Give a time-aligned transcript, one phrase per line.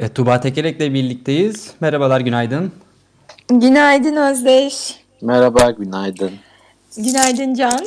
[0.00, 1.70] Evet, Tuğba Tekerek'le birlikteyiz.
[1.80, 2.72] Merhabalar, günaydın.
[3.48, 4.96] Günaydın Özdeş.
[5.22, 6.32] Merhaba, günaydın.
[6.96, 7.84] Günaydın Can.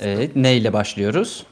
[0.00, 1.46] Evet, ne ile başlıyoruz?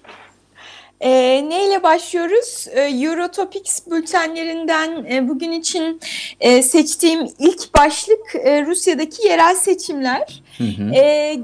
[1.01, 1.11] E,
[1.49, 2.67] neyle başlıyoruz?
[2.71, 6.01] E, Eurotopics bültenlerinden e, bugün için
[6.41, 10.43] e, seçtiğim ilk başlık e, Rusya'daki yerel seçimler.
[10.59, 10.95] Hı hı.
[10.95, 11.39] E,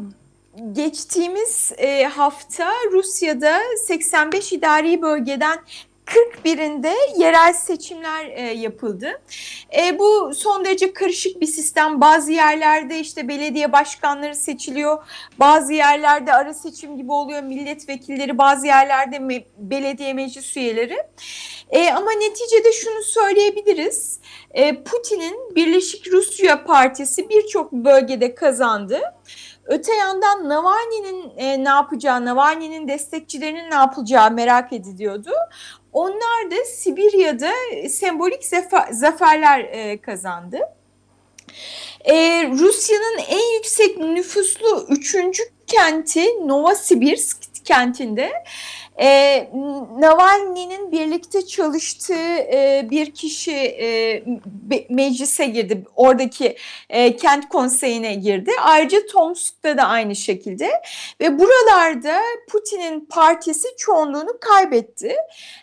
[0.72, 5.58] geçtiğimiz e, hafta Rusya'da 85 idari bölgeden
[6.12, 9.22] 41'inde yerel seçimler e, yapıldı.
[9.78, 12.00] E, bu son derece karışık bir sistem.
[12.00, 15.04] Bazı yerlerde işte belediye başkanları seçiliyor.
[15.40, 18.38] Bazı yerlerde ara seçim gibi oluyor milletvekilleri.
[18.38, 20.96] Bazı yerlerde me belediye meclis üyeleri.
[21.70, 24.20] E, ama neticede şunu söyleyebiliriz.
[24.50, 29.00] E, Putin'in Birleşik Rusya Partisi birçok bölgede kazandı.
[29.64, 35.30] Öte yandan Navalny'nin e, ne yapacağı, Navalny'nin destekçilerinin ne yapacağı merak ediliyordu.
[35.92, 37.52] Onlar da Sibirya'da
[37.88, 38.44] sembolik
[38.90, 40.58] zaferler e, kazandı.
[42.04, 42.14] E,
[42.48, 48.32] Rusya'nın en yüksek nüfuslu üçüncü kenti Novosibirsk kentinde
[49.00, 49.48] e,
[49.98, 54.22] Navalny'nin birlikte çalıştığı e, bir kişi e,
[54.88, 55.84] meclise girdi.
[55.96, 56.56] Oradaki
[56.90, 58.50] e, kent konseyine girdi.
[58.62, 60.70] Ayrıca Tomsk'ta da aynı şekilde.
[61.20, 62.20] Ve buralarda
[62.50, 65.16] Putin'in partisi çoğunluğunu kaybetti.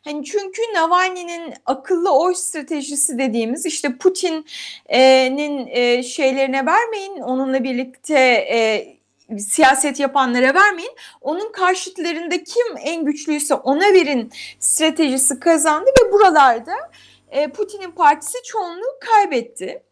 [0.04, 7.20] Hani çünkü Navalny'nin akıllı oy stratejisi dediğimiz işte Putin'in e, şeylerine vermeyin.
[7.22, 8.20] Onunla birlikte
[8.52, 8.99] e,
[9.38, 10.96] siyaset yapanlara vermeyin.
[11.22, 16.76] Onun karşıtlarında kim en güçlüyse ona verin stratejisi kazandı ve buralarda
[17.32, 19.84] e, Putin'in partisi çoğunluğu kaybetti.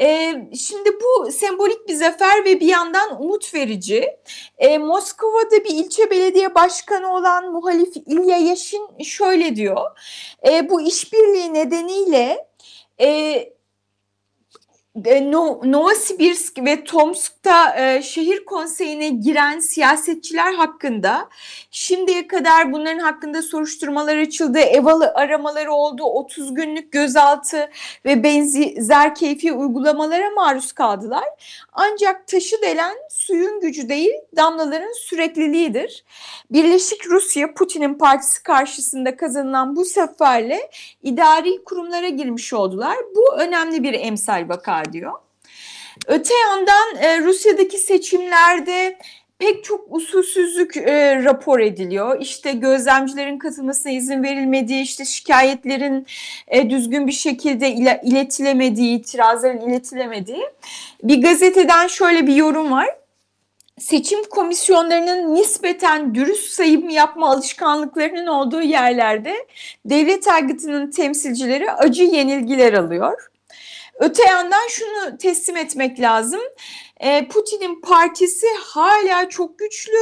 [0.00, 4.16] E, şimdi bu sembolik bir zafer ve bir yandan umut verici.
[4.58, 9.90] E, Moskova'da bir ilçe belediye başkanı olan muhalif İlya Yaşin şöyle diyor.
[10.48, 12.48] E, bu işbirliği nedeniyle
[13.00, 13.38] e,
[14.94, 21.28] Novosibirsk ve Tomsk'ta e, şehir konseyine giren siyasetçiler hakkında
[21.70, 27.70] şimdiye kadar bunların hakkında soruşturmalar açıldı, ev aramaları oldu, 30 günlük gözaltı
[28.04, 31.24] ve benzer keyfi uygulamalara maruz kaldılar.
[31.72, 36.04] Ancak taşı delen suyun gücü değil, damlaların sürekliliğidir.
[36.50, 40.70] Birleşik Rusya Putin'in partisi karşısında kazanılan bu seferle
[41.02, 42.96] idari kurumlara girmiş oldular.
[43.16, 44.48] Bu önemli bir emsal
[44.84, 45.12] vaka diyor.
[46.06, 48.98] Öte yandan e, Rusya'daki seçimlerde
[49.38, 52.20] pek çok usulsüzlük e, rapor ediliyor.
[52.20, 56.06] İşte gözlemcilerin katılmasına izin verilmediği, işte şikayetlerin
[56.48, 60.44] e, düzgün bir şekilde ile, iletilemediği, itirazların iletilemediği.
[61.02, 62.88] Bir gazeteden şöyle bir yorum var.
[63.78, 69.46] Seçim komisyonlarının nispeten dürüst sayım yapma alışkanlıklarının olduğu yerlerde
[69.84, 73.30] devlet aygıtının temsilcileri acı yenilgiler alıyor.
[73.98, 76.40] Öte yandan şunu teslim etmek lazım.
[77.00, 79.98] E, Putin'in partisi hala çok güçlü.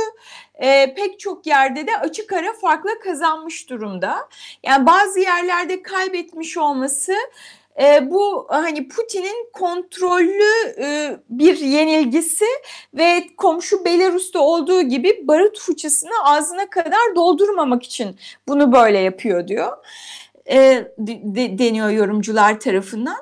[0.54, 4.28] E, pek çok yerde de açık ara farkla kazanmış durumda.
[4.62, 7.14] Yani bazı yerlerde kaybetmiş olması
[7.82, 12.44] e, bu hani Putin'in kontrollü e, bir yenilgisi
[12.94, 18.16] ve komşu Belarus'ta olduğu gibi barut fıçısını ağzına kadar doldurmamak için
[18.48, 19.76] bunu böyle yapıyor diyor
[20.46, 23.16] e, de, deniyor yorumcular tarafından.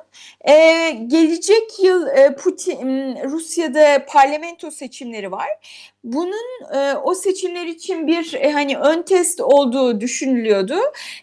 [0.49, 2.79] E, gelecek yıl e, Putin
[3.31, 5.49] Rusya'da parlamento seçimleri var.
[6.05, 10.79] Bunun e, o seçimler için bir e, hani ön test olduğu düşünülüyordu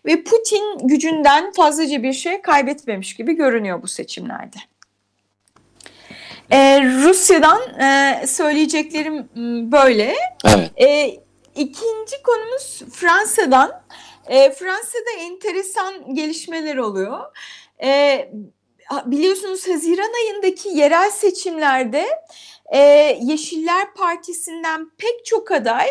[0.06, 4.58] ve Putin gücünden fazlaca bir şey kaybetmemiş gibi görünüyor bu seçimlerde.
[6.52, 9.30] E, Rusya'dan e, söyleyeceklerim
[9.72, 10.16] böyle.
[10.46, 10.72] Evet.
[10.78, 11.08] E,
[11.56, 13.82] ikinci konumuz Fransa'dan.
[14.28, 17.20] E, Fransa'da enteresan gelişmeler oluyor.
[17.84, 18.30] E,
[19.06, 22.08] biliyorsunuz Haziran ayındaki yerel seçimlerde
[22.74, 22.80] e,
[23.22, 25.88] Yeşiller Partisi'nden pek çok aday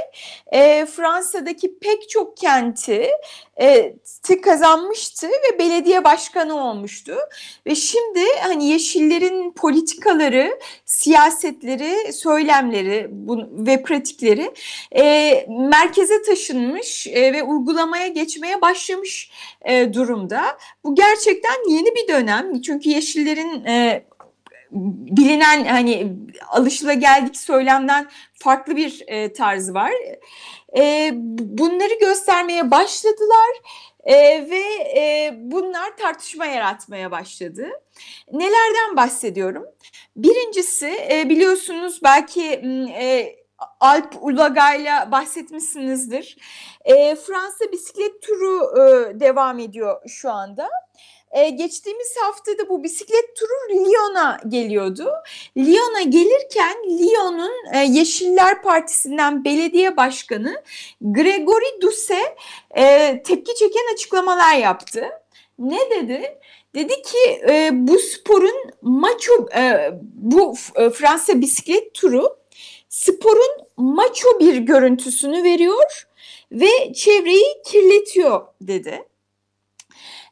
[0.52, 3.11] e, Fransa'daki pek çok kenti
[3.61, 3.94] e,
[4.43, 7.17] kazanmıştı ve belediye başkanı olmuştu.
[7.67, 14.52] Ve şimdi hani Yeşillerin politikaları, siyasetleri, söylemleri bu, ve pratikleri
[14.96, 19.31] e, merkeze taşınmış e, ve uygulamaya geçmeye başlamış
[19.64, 20.58] e, durumda.
[20.84, 24.05] Bu gerçekten yeni bir dönem çünkü Yeşillerin e,
[24.70, 26.12] bilinen hani
[26.48, 29.92] alışılageldik söylemden farklı bir e, tarzı var.
[30.78, 33.50] E, bunları göstermeye başladılar
[34.04, 34.14] e,
[34.50, 34.62] ve
[34.96, 37.68] e, bunlar tartışma yaratmaya başladı.
[38.32, 39.64] Nelerden bahsediyorum?
[40.16, 42.44] Birincisi e, biliyorsunuz belki
[42.98, 43.36] e,
[43.80, 46.36] Alp Ulagay'la bahsetmişsinizdir.
[46.84, 50.68] E, Fransa bisiklet turu e, devam ediyor şu anda.
[51.31, 55.12] Ee, geçtiğimiz haftada bu bisiklet turu Lyon'a geliyordu.
[55.56, 60.62] Lyon'a gelirken Lyon'un e, Yeşiller Partisi'nden belediye başkanı
[61.00, 62.37] Gregory Doucet
[62.76, 65.05] e, tepki çeken açıklamalar yaptı.
[65.58, 66.38] Ne dedi?
[66.75, 72.37] Dedi ki e, bu sporun maço e, bu e, Fransa bisiklet turu
[72.88, 76.08] sporun maço bir görüntüsünü veriyor
[76.52, 79.05] ve çevreyi kirletiyor dedi.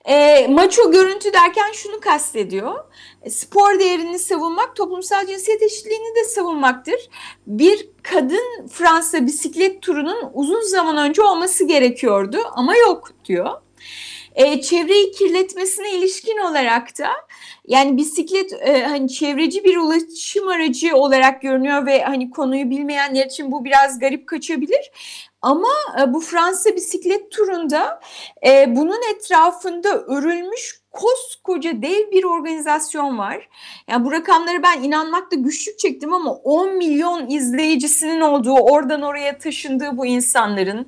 [0.04, 2.84] E, maço görüntü derken şunu kastediyor.
[3.22, 7.08] E, spor değerini savunmak toplumsal cinsiyet eşitliğini de savunmaktır.
[7.46, 13.50] Bir kadın Fransa bisiklet turunun uzun zaman önce olması gerekiyordu ama yok diyor.
[14.34, 17.08] E, çevreyi kirletmesine ilişkin olarak da
[17.68, 23.52] yani bisiklet e, hani çevreci bir ulaşım aracı olarak görünüyor ve hani konuyu bilmeyenler için
[23.52, 24.90] bu biraz garip kaçabilir.
[25.44, 25.68] Ama
[26.02, 28.00] e, bu Fransa bisiklet turunda
[28.46, 33.48] e, bunun etrafında örülmüş koskoca dev bir organizasyon var.
[33.88, 39.96] Yani bu rakamları ben inanmakta güçlük çektim ama 10 milyon izleyicisinin olduğu, oradan oraya taşındığı
[39.96, 40.86] bu insanların.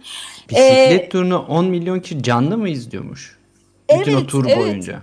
[0.48, 3.38] Bisiklet e, turunu 10 milyon kişi canlı mı izliyormuş?
[4.00, 4.58] Bütün evet, o tur evet.
[4.58, 5.00] boyunca.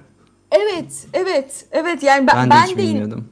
[0.51, 2.03] Evet, evet, evet.
[2.03, 3.29] Yani ben, ben de ben de bilmiyordum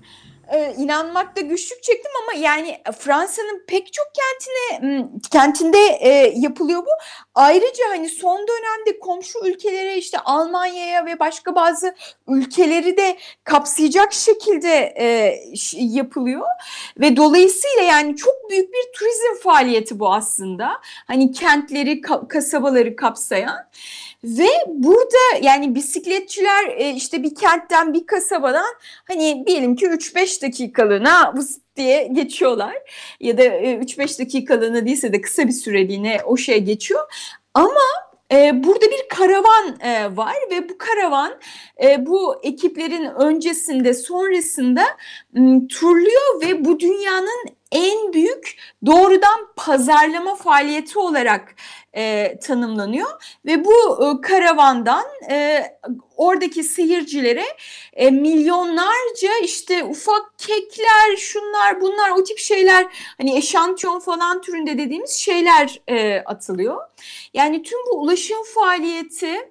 [0.52, 6.90] e, inanmakta güçlük çektim ama yani Fransa'nın pek çok kentine kentinde e, yapılıyor bu.
[7.36, 11.96] Ayrıca hani son dönemde komşu ülkelere işte Almanya'ya ve başka bazı
[12.28, 15.36] ülkeleri de kapsayacak şekilde e,
[15.74, 16.48] yapılıyor
[17.00, 20.72] ve dolayısıyla yani çok büyük bir turizm faaliyeti bu aslında.
[21.08, 23.70] Hani kentleri, kasabaları kapsayan.
[24.24, 28.74] Ve burada yani bisikletçiler e, işte bir kentten bir kasabadan
[29.08, 31.34] hani diyelim ki 3-5 dakikalığına
[31.76, 32.76] diye geçiyorlar.
[33.20, 37.02] Ya da 3-5 e, dakikalığına değilse de kısa bir süreliğine o şey geçiyor.
[37.54, 37.82] Ama
[38.32, 39.78] e, burada bir karavan
[40.18, 41.40] var ve bu karavan
[41.98, 44.84] bu ekiplerin öncesinde sonrasında
[45.70, 51.56] turluyor ve bu dünyanın en büyük doğrudan pazarlama faaliyeti olarak
[51.96, 53.10] e, tanımlanıyor
[53.46, 55.64] ve bu e, karavandan e,
[56.18, 57.46] oradaki seyircilere
[57.94, 62.86] e, milyonlarca işte ufak kekler, şunlar, bunlar o tip şeyler
[63.18, 66.78] hani eşantiyon falan türünde dediğimiz şeyler e, atılıyor.
[67.34, 69.51] Yani tüm bu ulaşım faaliyeti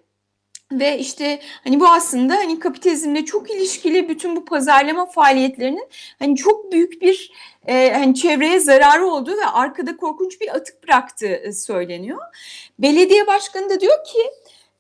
[0.72, 5.88] ve işte hani bu aslında hani kapitalizmle çok ilişkili bütün bu pazarlama faaliyetlerinin
[6.18, 7.32] hani çok büyük bir
[7.66, 12.20] e, hani çevreye zararı olduğu ve arkada korkunç bir atık bıraktığı e, söyleniyor.
[12.78, 14.20] Belediye başkanı da diyor ki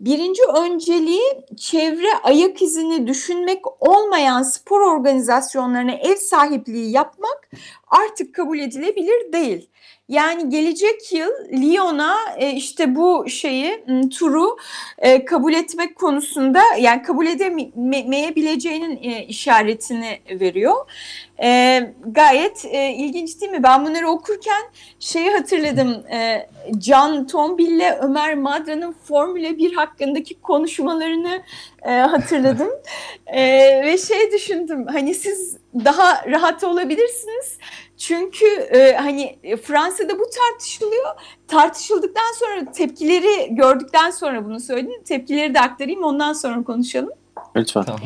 [0.00, 7.50] birinci önceliği çevre ayak izini düşünmek olmayan spor organizasyonlarına ev sahipliği yapmak
[7.86, 9.70] artık kabul edilebilir değil.
[10.10, 13.84] Yani gelecek yıl Lyon'a e, işte bu şeyi
[14.18, 14.56] turu
[14.98, 20.74] e, kabul etmek konusunda yani kabul edemeyebileceğinin e, işaretini veriyor.
[21.42, 23.62] E, gayet e, ilginç değil mi?
[23.62, 24.62] Ben bunları okurken
[25.00, 26.06] şeyi hatırladım.
[26.12, 26.48] E,
[26.78, 31.42] Can Tombil ile Ömer Madra'nın Formula 1 hakkındaki konuşmalarını
[31.82, 32.70] e, hatırladım.
[33.26, 33.42] e,
[33.84, 34.86] ve şey düşündüm.
[34.86, 37.58] Hani siz daha rahat olabilirsiniz.
[38.00, 41.06] Çünkü e, hani Fransa'da bu tartışılıyor.
[41.48, 45.02] Tartışıldıktan sonra tepkileri gördükten sonra bunu söyledim.
[45.02, 47.10] Tepkileri de aktarayım ondan sonra konuşalım.
[47.56, 47.82] Lütfen.
[47.82, 48.00] Tamam.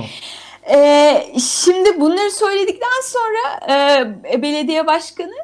[0.71, 1.27] Ee,
[1.59, 3.75] şimdi bunları söyledikten sonra
[4.33, 5.35] e, belediye başkanı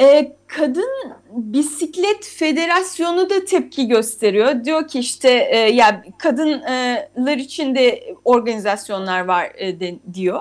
[0.00, 0.90] e, kadın
[1.30, 4.64] bisiklet federasyonu da tepki gösteriyor.
[4.64, 10.40] Diyor ki işte e, ya kadınlar için de organizasyonlar var e, de, diyor.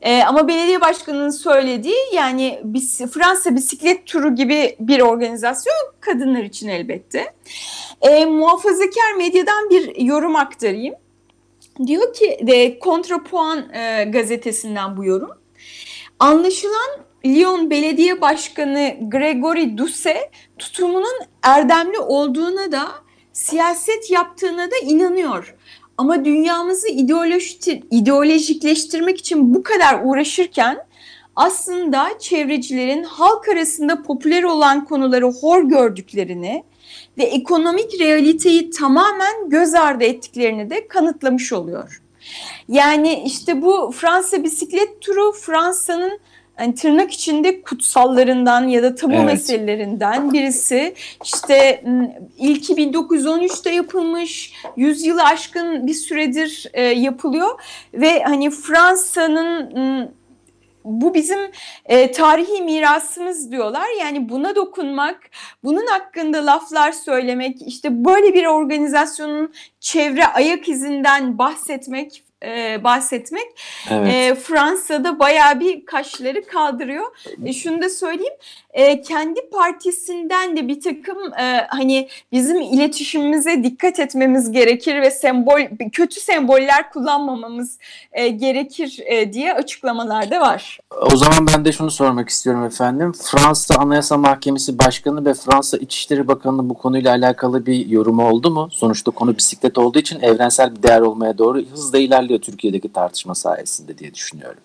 [0.00, 6.68] E, ama belediye başkanının söylediği yani bis, Fransa bisiklet turu gibi bir organizasyon kadınlar için
[6.68, 7.34] elbette.
[8.02, 10.94] E, muhafazakar medyadan bir yorum aktarayım.
[11.86, 15.30] Diyor ki de Kontrapuan e, gazetesinden bu yorum.
[16.18, 22.88] Anlaşılan Lyon Belediye Başkanı Gregory Doucet tutumunun erdemli olduğuna da
[23.32, 25.54] siyaset yaptığına da inanıyor.
[25.98, 26.88] Ama dünyamızı
[27.90, 30.78] ideolojikleştirmek için bu kadar uğraşırken
[31.36, 36.64] aslında çevrecilerin halk arasında popüler olan konuları hor gördüklerini
[37.18, 42.02] ve ekonomik realiteyi tamamen göz ardı ettiklerini de kanıtlamış oluyor.
[42.68, 46.20] Yani işte bu Fransa bisiklet turu Fransa'nın
[46.60, 49.24] yani tırnak içinde kutsallarından ya da tabu evet.
[49.24, 50.94] meselelerinden birisi.
[51.24, 51.84] İşte
[52.38, 57.60] ilki 1913'te yapılmış, 100 yılı aşkın bir süredir e, yapılıyor
[57.94, 59.70] ve hani Fransa'nın
[60.84, 61.38] bu bizim
[61.84, 63.86] e, tarihi mirasımız diyorlar.
[64.00, 65.30] Yani buna dokunmak,
[65.64, 73.46] bunun hakkında laflar söylemek, işte böyle bir organizasyonun çevre ayak izinden bahsetmek e, bahsetmek
[73.90, 74.14] evet.
[74.14, 77.04] e, Fransa'da bayağı bir kaşları kaldırıyor.
[77.44, 78.34] E, şunu da söyleyeyim
[78.74, 85.60] e, kendi partisinden de bir takım e, hani bizim iletişimimize dikkat etmemiz gerekir ve sembol
[85.92, 87.78] kötü semboller kullanmamamız
[88.12, 90.78] e, gerekir e, diye açıklamalar da var.
[91.12, 93.12] O zaman ben de şunu sormak istiyorum efendim.
[93.22, 98.68] Fransa Anayasa Mahkemesi Başkanı ve Fransa İçişleri Bakanı bu konuyla alakalı bir yorumu oldu mu?
[98.72, 103.98] Sonuçta konu bisiklet olduğu için evrensel bir değer olmaya doğru hızla ilerliyor Türkiye'deki tartışma sayesinde
[103.98, 104.60] diye düşünüyorum.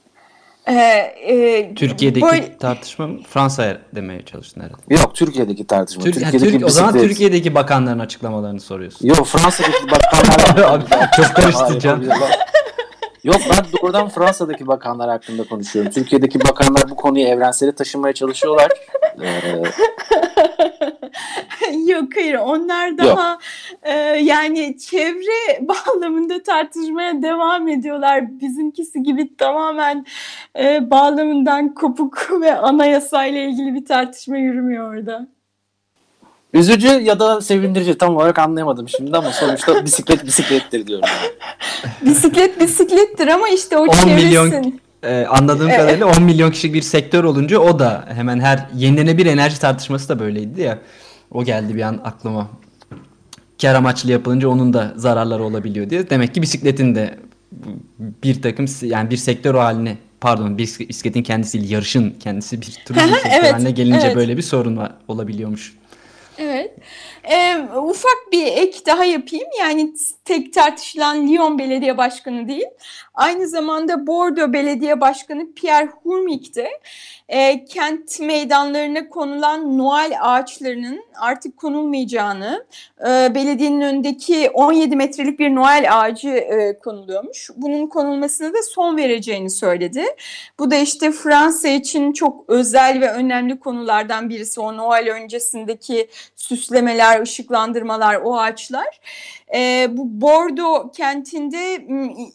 [0.68, 2.58] Ee, e, Türkiye'deki böyle...
[2.58, 5.02] tartışma Fransa demeye çalıştın herhalde.
[5.02, 6.04] Yok Türkiye'deki tartışma.
[6.04, 9.08] Tür Türkiye'deki yani, Türk, o zaman Türkiye'deki bakanların açıklamalarını soruyorsun.
[9.08, 10.82] Yok Fransa'daki bakanlar.
[11.16, 12.04] Çok karıştı Can.
[13.24, 15.92] Yok ben doğrudan Fransa'daki bakanlar hakkında konuşuyorum.
[15.92, 18.72] Türkiye'deki bakanlar bu konuyu evrensele taşımaya çalışıyorlar.
[19.22, 19.64] Ee,
[21.92, 23.40] Yok hayır onlar daha
[23.84, 28.40] e, yani çevre bağlamında tartışmaya devam ediyorlar.
[28.42, 30.06] Bizimkisi gibi tamamen
[30.60, 35.28] e, bağlamından kopuk ve anayasayla ilgili bir tartışma yürümüyor orada.
[36.54, 41.10] Üzücü ya da sevindirici tam olarak anlayamadım şimdi ama sonuçta bisiklet bisiklettir diyorum.
[42.02, 44.16] bisiklet bisiklettir ama işte o 10 çevresin.
[44.16, 45.80] milyon ee, anladığım evet.
[45.80, 50.20] kadarıyla 10 milyon kişilik bir sektör olunca o da hemen her yenilenebilir enerji tartışması da
[50.20, 50.80] böyleydi ya.
[51.32, 52.50] O geldi bir an aklıma.
[53.62, 56.10] Kar amaçlı yapılınca onun da zararları olabiliyor diye.
[56.10, 57.18] Demek ki bisikletin de
[58.24, 63.54] bir takım yani bir sektör haline pardon bisikletin kendisi değil yarışın kendisi bir turizm evet,
[63.54, 64.16] haline gelince evet.
[64.16, 65.74] böyle bir sorun var, olabiliyormuş.
[66.38, 66.59] Evet.
[67.24, 69.48] Ee, ufak bir ek daha yapayım.
[69.60, 69.94] Yani
[70.26, 72.68] tek tartışılan Lyon Belediye Başkanı değil.
[73.14, 76.70] Aynı zamanda Bordeaux Belediye Başkanı Pierre Hurmik de
[77.30, 82.66] e, kent meydanlarına konulan Noel ağaçlarının artık konulmayacağını,
[83.02, 87.50] e, belediyenin önündeki 17 metrelik bir Noel ağacı e, konuluyormuş.
[87.56, 90.04] Bunun konulmasına da son vereceğini söyledi.
[90.60, 94.62] Bu da işte Fransa için çok özel ve önemli konulardan birisi.
[94.62, 96.08] O Noel öncesindeki
[96.60, 99.00] süslemeler, ışıklandırmalar, o ağaçlar.
[99.56, 101.88] E, bu Bordeaux kentinde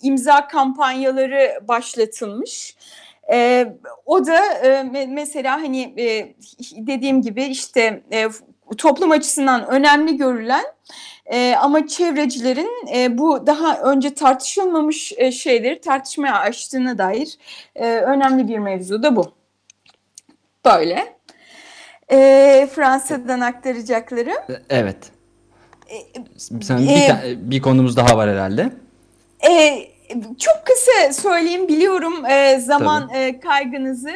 [0.03, 2.77] imza kampanyaları başlatılmış.
[3.33, 3.67] E,
[4.07, 6.35] o da e, mesela hani e,
[6.77, 8.29] dediğim gibi işte e,
[8.79, 10.65] toplum açısından önemli görülen
[11.27, 17.39] e, ama çevrecilerin e, bu daha önce tartışılmamış e, şeyleri tartışmaya açtığına dair
[17.77, 19.33] e, önemli bir mevzu da bu.
[20.65, 21.14] Böyle.
[22.13, 24.59] E, Fransa'dan aktaracaklarım.
[24.71, 24.97] Evet.
[25.91, 25.97] E,
[26.63, 26.87] Sen e,
[27.25, 28.71] bir, bir konumuz daha var herhalde.
[29.51, 29.79] E,
[30.39, 34.13] çok kısa söyleyeyim biliyorum e, zaman e, kaygınızı.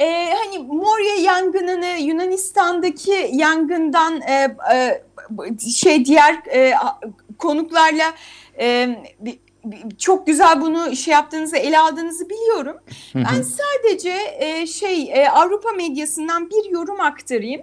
[0.00, 5.02] E, hani Moria yangınını Yunanistan'daki yangından e, e,
[5.70, 6.74] şey diğer e,
[7.38, 8.12] konuklarla
[8.60, 8.88] e,
[9.98, 12.76] çok güzel bunu şey yaptığınızı ele aldığınızı biliyorum.
[13.14, 17.62] Ben sadece e, şey e, Avrupa medyasından bir yorum aktarayım.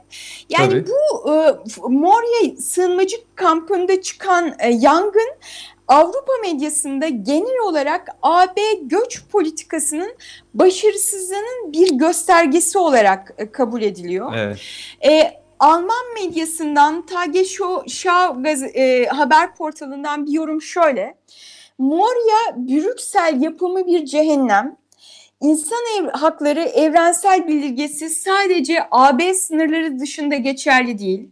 [0.49, 0.85] Yani Tabii.
[0.87, 1.55] bu e,
[1.89, 5.29] Moria sığınmacı kampında çıkan e, yangın
[5.87, 10.15] Avrupa medyasında genel olarak AB göç politikasının
[10.53, 14.33] başarısızlığının bir göstergesi olarak e, kabul ediliyor.
[14.37, 14.59] Evet.
[15.05, 17.83] E, Alman medyasından Tagesschau
[18.73, 21.17] e, haber portalından bir yorum şöyle.
[21.77, 24.77] Moria Brüksel yapımı bir cehennem.
[25.41, 31.29] İnsan ev, hakları evrensel bildirgesi sadece AB sınırları dışında geçerli değil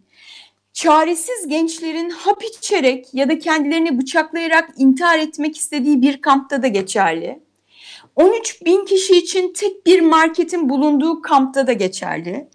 [0.76, 7.40] çaresiz gençlerin hap içerek ya da kendilerini bıçaklayarak intihar etmek istediği bir kampta da geçerli.
[8.16, 12.48] 13 bin kişi için tek bir marketin bulunduğu kampta da geçerli.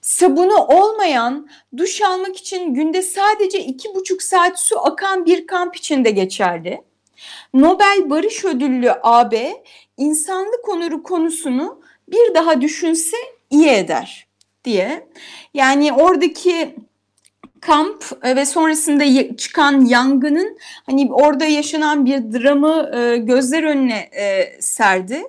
[0.00, 6.04] Sabunu olmayan, duş almak için günde sadece iki buçuk saat su akan bir kamp için
[6.04, 6.80] de geçerli.
[7.54, 9.62] Nobel Barış Ödüllü AB
[9.96, 13.16] insanlık onuru konusunu bir daha düşünse
[13.50, 14.26] iyi eder
[14.64, 15.08] diye.
[15.54, 16.74] Yani oradaki
[17.60, 24.56] kamp e, ve sonrasında çıkan yangının hani orada yaşanan bir dramı e, gözler önüne e,
[24.60, 25.22] serdi.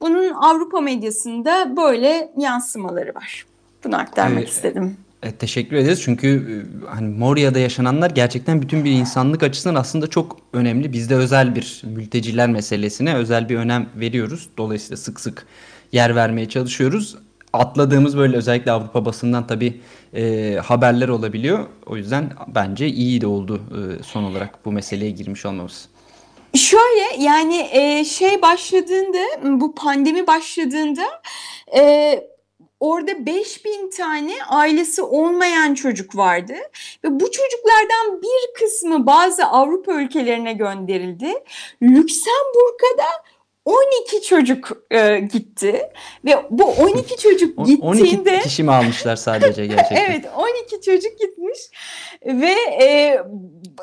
[0.00, 3.46] Bunun Avrupa medyasında böyle yansımaları var.
[3.84, 4.48] Bunu aktarmak evet.
[4.48, 4.96] istedim.
[5.22, 10.36] E, teşekkür ederiz çünkü e, hani Moria'da yaşananlar gerçekten bütün bir insanlık açısından aslında çok
[10.52, 10.92] önemli.
[10.92, 14.48] Biz de özel bir mülteciler meselesine özel bir önem veriyoruz.
[14.58, 15.46] Dolayısıyla sık sık
[15.92, 17.16] yer vermeye çalışıyoruz.
[17.52, 19.80] Atladığımız böyle özellikle Avrupa basından tabii
[20.14, 21.66] e, haberler olabiliyor.
[21.86, 25.88] O yüzden bence iyi de oldu e, son olarak bu meseleye girmiş olmamız.
[26.54, 29.18] Şöyle yani e, şey başladığında
[29.60, 31.04] bu pandemi başladığında
[31.76, 32.12] e,
[32.80, 36.54] orada 5000 tane ailesi olmayan çocuk vardı
[37.04, 41.34] ve bu çocuklardan bir kısmı bazı Avrupa ülkelerine gönderildi.
[41.82, 43.28] Lüksemburg'a da
[43.64, 45.82] 12 çocuk e, gitti
[46.24, 49.96] ve bu 12 çocuk gittiğinde 12 kişi mi almışlar sadece gerçekten?
[49.96, 51.58] evet 12 çocuk gitmiş
[52.24, 53.18] ve e,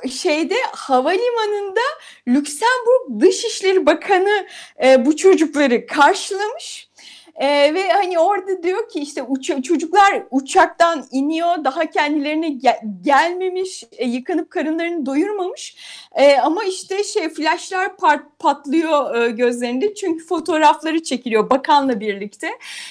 [0.10, 1.82] şeyde havalimanında
[2.28, 4.48] Lüksemburg Dışişleri Bakanı
[4.84, 6.90] e, bu çocukları karşılamış
[7.36, 13.84] e, ve hani orada diyor ki işte uça- çocuklar uçaktan iniyor daha kendilerine gel- gelmemiş
[13.98, 15.76] e, yıkanıp karınlarını doyurmamış
[16.16, 22.48] e, ama işte şey flashlar pat- patlıyor e, gözlerinde çünkü fotoğrafları çekiliyor bakanla birlikte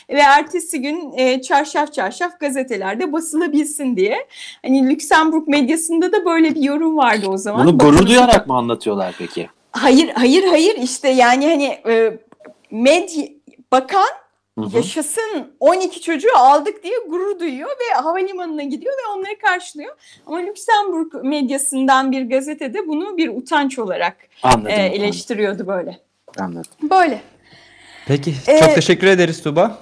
[0.08, 4.26] ve ertesi gün e, çarşaf çarşaf gazetelerde basılabilsin diye.
[4.64, 7.66] Hani Lüksemburg medyasında da böyle bir yorum vardı o zaman.
[7.66, 9.48] Bunu gurur duyarak mı anlatıyorlar peki?
[9.72, 12.18] Hayır hayır hayır işte yani hani e,
[12.70, 13.24] medya
[13.72, 14.04] bakan
[14.58, 14.76] Hı hı.
[14.76, 19.96] Yaşasın 12 çocuğu aldık diye gurur duyuyor ve havalimanına gidiyor ve onları karşılıyor.
[20.26, 25.66] Ama Lüksemburg medyasından bir gazetede bunu bir utanç olarak anladım, e, eleştiriyordu anladım.
[25.66, 26.00] böyle.
[26.38, 26.70] Anladım.
[26.82, 27.20] Böyle.
[28.06, 29.78] Peki ee, çok teşekkür ederiz Tuba.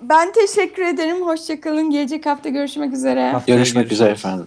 [0.00, 1.22] Ben teşekkür ederim.
[1.26, 1.90] Hoşçakalın.
[1.90, 3.30] Gelecek hafta görüşmek üzere.
[3.30, 4.00] Haftaya görüşmek görüşürüz.
[4.00, 4.46] üzere efendim.